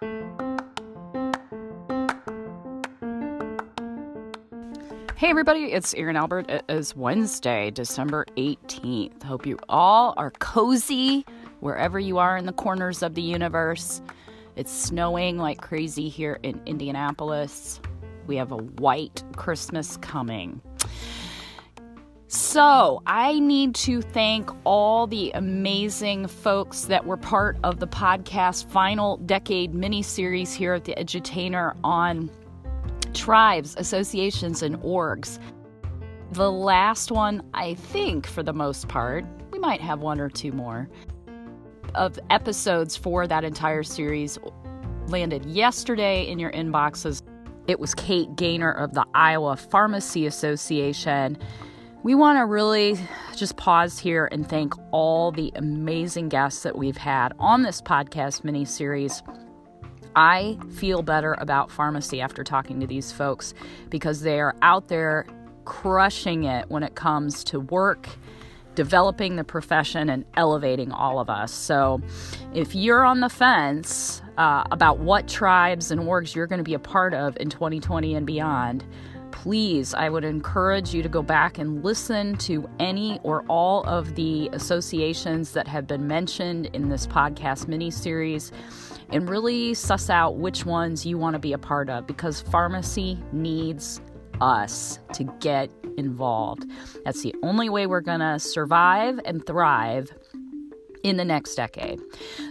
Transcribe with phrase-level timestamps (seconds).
[0.00, 0.08] Hey,
[5.28, 6.50] everybody, it's Erin Albert.
[6.50, 9.22] It is Wednesday, December 18th.
[9.22, 11.26] Hope you all are cozy
[11.60, 14.00] wherever you are in the corners of the universe.
[14.56, 17.82] It's snowing like crazy here in Indianapolis.
[18.26, 20.62] We have a white Christmas coming.
[22.32, 28.66] So, I need to thank all the amazing folks that were part of the podcast
[28.66, 32.30] final decade mini series here at the Edutainer on
[33.14, 35.40] tribes, associations, and orgs.
[36.30, 40.52] The last one, I think, for the most part, we might have one or two
[40.52, 40.88] more,
[41.96, 44.38] of episodes for that entire series
[45.08, 47.22] landed yesterday in your inboxes.
[47.66, 51.36] It was Kate Gainer of the Iowa Pharmacy Association.
[52.02, 52.96] We want to really
[53.36, 58.42] just pause here and thank all the amazing guests that we've had on this podcast
[58.42, 59.22] mini series
[60.16, 63.54] I feel better about pharmacy after talking to these folks
[63.90, 65.26] because they are out there
[65.64, 68.08] crushing it when it comes to work,
[68.74, 71.52] developing the profession, and elevating all of us.
[71.52, 72.00] So,
[72.54, 76.74] if you're on the fence uh, about what tribes and orgs you're going to be
[76.74, 78.84] a part of in 2020 and beyond,
[79.40, 84.14] please, I would encourage you to go back and listen to any or all of
[84.14, 88.52] the associations that have been mentioned in this podcast mini series
[89.08, 93.18] and really suss out which ones you want to be a part of because pharmacy
[93.32, 94.02] needs
[94.42, 96.66] us to get involved.
[97.06, 100.12] That's the only way we're going to survive and thrive
[101.02, 102.00] in the next decade.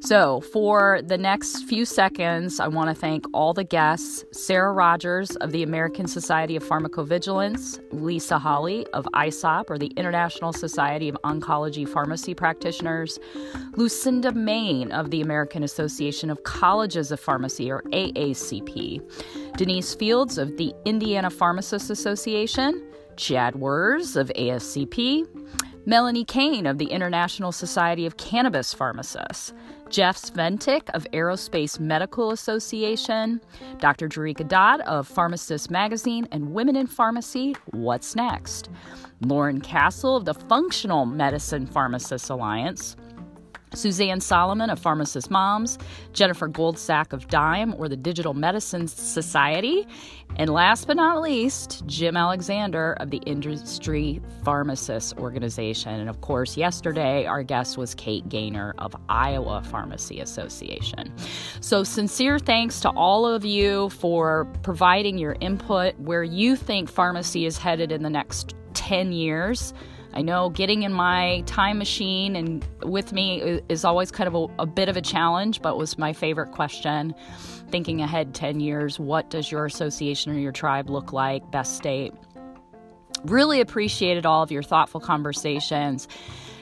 [0.00, 5.36] So, for the next few seconds, I want to thank all the guests Sara Rogers
[5.36, 11.16] of the American Society of Pharmacovigilance, Lisa Holle of ISOPP, or the International Society of
[11.24, 13.18] Oncology Pharmacy Practitioners,
[13.76, 19.00] Lucinda Maine of the American Association of Colleges of Pharmacy, or AACP,
[19.56, 22.82] Denise Fields of the Indiana Pharmacists Association,
[23.16, 25.26] Chad Worz of ASCP,
[25.86, 29.52] Melani Kane of the International Society of Cannabis Pharmacists,
[29.88, 33.40] Jeff Sventek of Aerospace Medical Association,
[33.78, 34.08] Dr.
[34.08, 38.68] Jerrica Dodd of PharmaSis Magazine and Women in Pharmacy, What's Next?
[39.20, 42.96] Lauren Castle of the Functional Medicine Pharmacists Alliance,
[43.74, 45.78] Suzanne Soliman of Pharmacist Moms,
[46.12, 49.86] Jennifer Goldsack of DIME or the Digital Medicine Society,
[50.36, 55.94] and last but not least, Jim Alexander of the Industry Pharmacists Organization.
[55.94, 61.12] And of course, yesterday our guest was Kate Gainer of Iowa Pharmacy Association.
[61.60, 67.46] So, sincere thanks to all of you for providing your input where you think pharmacy
[67.46, 69.72] is headed in the next 10 years.
[70.16, 74.62] I know getting in my time machine and with me is always kind of a,
[74.62, 77.14] a bit of a challenge, but was my favorite question.
[77.68, 81.50] Thinking ahead 10 years, what does your association or your tribe look like?
[81.50, 82.14] Best state.
[83.26, 86.08] Really appreciated all of your thoughtful conversations.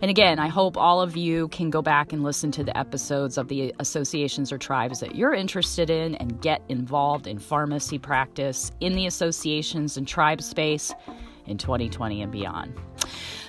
[0.00, 3.36] And again, I hope all of you can go back and listen to the episodes
[3.36, 8.70] of the associations or tribes that you're interested in and get involved in pharmacy practice
[8.78, 10.94] in the associations and tribe space
[11.46, 12.72] in 2020 and beyond.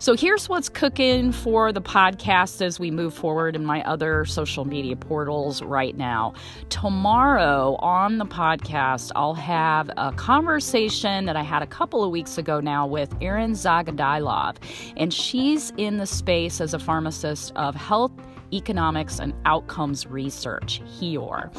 [0.00, 4.64] So here's what's cooking for the podcast as we move forward in my other social
[4.64, 6.34] media portals right now.
[6.68, 12.38] Tomorrow on the podcast, I'll have a conversation that I had a couple of weeks
[12.38, 14.58] ago now with Erin Zagadailov,
[14.96, 18.12] and she's in the space as a pharmacist of health
[18.52, 21.50] economics and outcomes research, HEOR.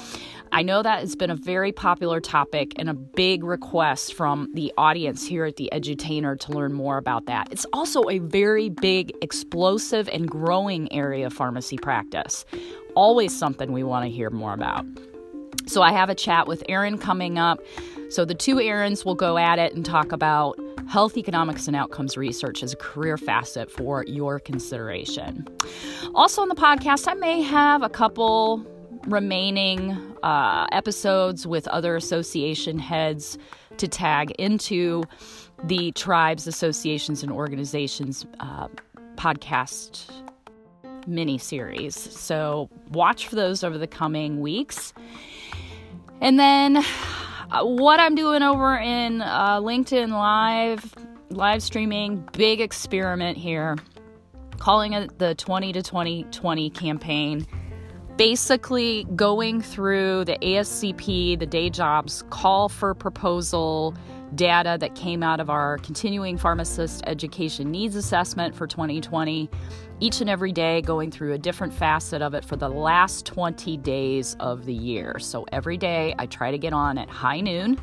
[0.52, 4.74] I know that has been a very popular topic and a big request from the
[4.78, 7.50] audience here at the Edutainer to learn more about that.
[7.52, 12.46] It's also a very big, explosive, and growing area of pharmacy practice.
[12.96, 14.86] Always something we want to hear more about.
[15.68, 17.60] So I have a chat with Erin coming up.
[18.10, 20.58] So the two Erins will go at it and talk about
[20.90, 25.48] health economics and outcomes research as a career facet for your consideration.
[26.16, 28.66] Also on the podcast, I may have a couple
[29.08, 29.92] remaining
[30.24, 33.38] uh, episodes with other association heads
[33.78, 35.04] to tag into
[35.64, 38.68] the tribes, associations, and organizations uh,
[39.16, 40.10] podcast
[41.06, 41.96] mini series.
[41.96, 44.94] So watch for those over the coming weeks.
[46.22, 46.84] And then
[47.52, 50.94] what I'm doing over in uh, LinkedIn Live,
[51.30, 53.76] live streaming, big experiment here,
[54.58, 57.48] calling it the 20 to 2020 campaign.
[58.18, 63.96] Basically going through the ASCP, the day jobs call for proposal
[64.36, 69.50] data that came out of our continuing pharmacist education needs assessment for 2020
[70.02, 73.76] each and every day going through a different facet of it for the last 20
[73.78, 75.18] days of the year.
[75.20, 77.80] So every day I try to get on at high noon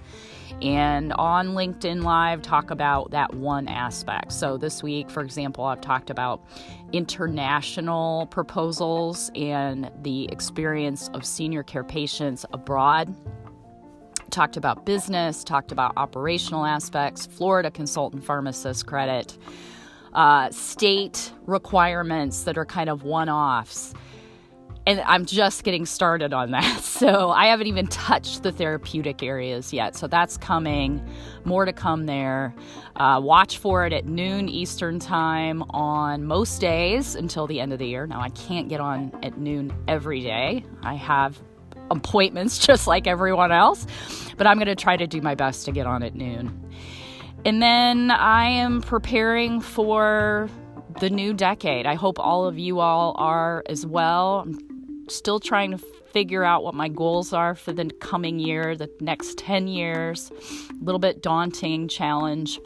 [0.62, 4.32] and on LinkedIn Live talk about that one aspect.
[4.32, 6.42] So this week, for example, I've talked about
[6.92, 13.14] international proposals and the experience of senior care patients abroad
[14.36, 19.38] talked about business, talked about operational aspects, Florida consultant pharmacist credit,
[20.12, 23.94] uh, state requirements that are kind of one offs.
[24.86, 26.82] And I'm just getting started on that.
[26.96, 29.96] So I haven't even touched the therapeutic areas yet.
[29.96, 31.06] So that's coming.
[31.44, 32.54] More to come there.
[32.94, 37.78] Uh, watch for it at noon Eastern Time on most days until the end of
[37.78, 38.06] the year.
[38.06, 40.64] Now, I can't get on at noon every day.
[40.82, 41.38] I have
[41.90, 43.86] appointments just like everyone else,
[44.36, 46.62] but I'm going to try to do my best to get on at noon.
[47.44, 50.48] And then I am preparing for
[51.00, 51.86] the new decade.
[51.86, 54.44] I hope all of you all are as well.
[54.46, 55.78] I'm still trying to
[56.12, 60.32] figure out what my goals are for the coming year, the next 10 years.
[60.70, 62.58] A little bit daunting challenge,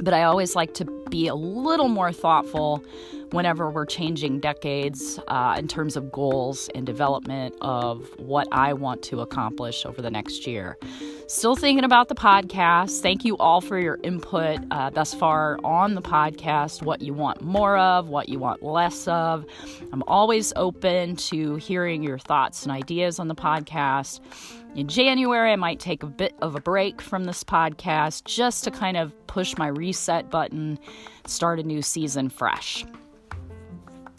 [0.00, 2.84] but I always like to be a little more thoughtful
[3.32, 9.02] whenever we're changing decades uh, in terms of goals and development of what I want
[9.04, 10.78] to accomplish over the next year.
[11.26, 13.00] Still thinking about the podcast.
[13.00, 17.42] Thank you all for your input uh, thus far on the podcast, what you want
[17.42, 19.44] more of, what you want less of.
[19.92, 24.20] I'm always open to hearing your thoughts and ideas on the podcast.
[24.74, 28.70] In January, I might take a bit of a break from this podcast just to
[28.70, 30.78] kind of push my reset button,
[31.26, 32.84] start a new season fresh.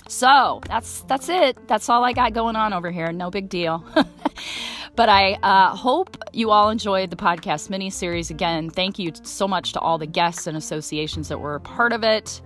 [0.10, 1.68] So that's that's it.
[1.68, 3.12] That's all I got going on over here.
[3.12, 3.86] No big deal.
[4.96, 8.32] but I uh, hope you all enjoyed the podcast mini series.
[8.32, 11.94] Again, thank you so much to all the guests and associations that were a part
[11.94, 12.42] of it.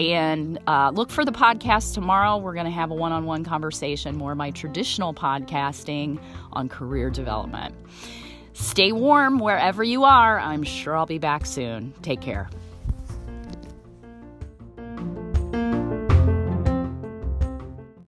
[0.00, 2.38] And uh, look for the podcast tomorrow.
[2.38, 6.20] We're going to have a one on one conversation, more of my traditional podcasting
[6.52, 7.74] on career development.
[8.52, 10.40] Stay warm wherever you are.
[10.40, 11.94] I'm sure I'll be back soon.
[12.02, 12.50] Take care.